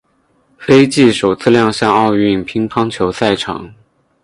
[0.57, 3.71] 斐济首次亮相奥运乒乓球赛场。